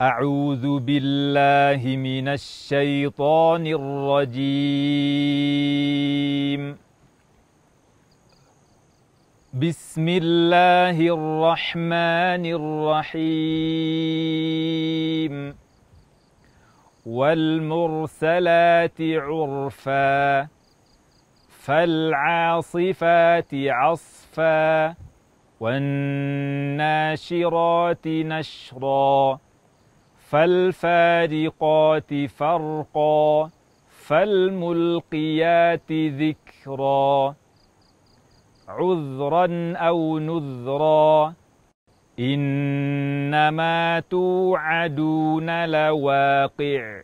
[0.00, 4.38] أعوذ بالله من الشيطان الرجيم.
[9.54, 13.24] بسم الله الرحمن الرحيم.
[17.06, 20.48] والمرسلات عرفا
[21.50, 24.94] فالعاصفات عصفا
[25.60, 27.26] والناشرات
[28.06, 29.38] نشرا.
[30.30, 33.50] فالفارقات فرقا
[33.88, 37.34] فالملقيات ذكرا.
[38.68, 41.34] عذرا أو نذرا
[42.18, 47.02] إنما توعدون لواقع.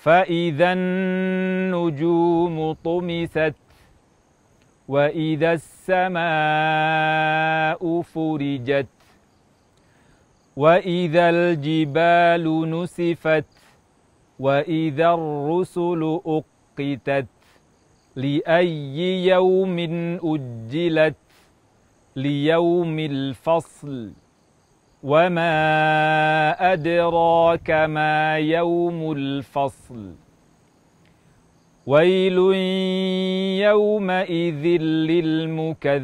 [0.00, 3.54] فإذا النجوم طمست
[4.88, 6.30] وإذا السماء
[8.02, 8.86] فرجت
[10.60, 13.44] واذا الجبال نسفت
[14.38, 17.26] واذا الرسل اقتت
[18.16, 19.78] لاي يوم
[20.24, 21.16] اجلت
[22.16, 24.12] ليوم الفصل
[25.02, 25.52] وما
[26.72, 30.14] ادراك ما يوم الفصل
[31.86, 32.38] ويل
[33.66, 34.66] يومئذ
[35.10, 36.00] للمكذبين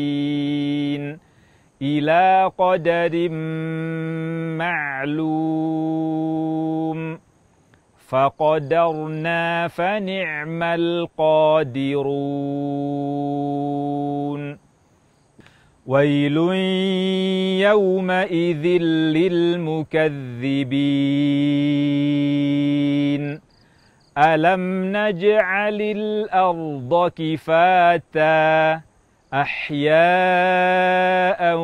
[1.81, 3.29] إلى قدر
[4.57, 6.07] معلوم
[8.07, 11.97] فقدرنا فنعم القادرون.
[15.87, 16.37] ويل
[17.61, 18.65] يومئذ
[19.13, 19.97] للمكذبين.
[24.17, 28.81] ألم نجعل الأرض كفاتا؟
[29.33, 31.55] أحياء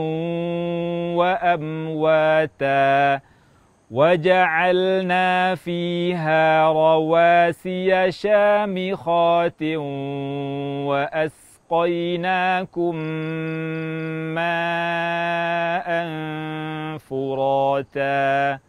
[1.15, 3.21] وأمواتا.
[3.93, 9.63] وجعلنا فيها رواسي شامخات
[11.69, 12.95] وأسقيناكم
[14.33, 15.87] ماء
[16.97, 18.59] فراتا.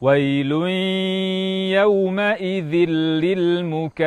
[0.00, 0.52] ويل
[1.72, 2.74] يومئذ
[3.24, 4.06] للمكذبين.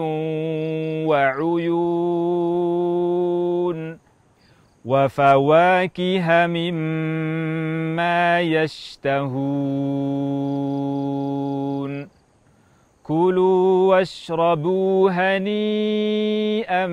[1.08, 2.44] وعيون.
[4.86, 9.34] وفواكه مما يشتهون.
[13.04, 16.86] كلوا واشربوا هنيئا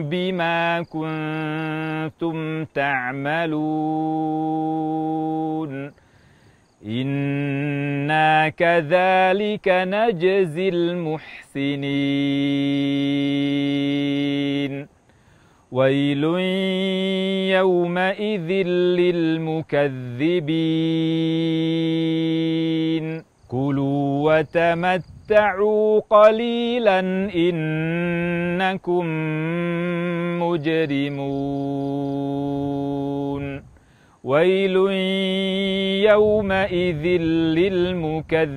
[0.00, 4.36] بما كنتم تعملون.
[6.86, 11.86] أنا كذلك نجزي المحسنين.
[15.76, 16.24] ويل
[17.52, 18.50] يومئذ
[18.96, 19.86] للمكذبين
[23.48, 27.00] كلوا وتمتعوا قليلا
[27.34, 29.06] انكم
[30.40, 31.66] مجرمون
[34.24, 34.76] ويل
[36.10, 37.06] يومئذ
[37.58, 38.56] للمكذبين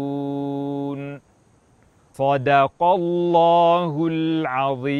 [2.13, 4.91] صدق الله العظيم.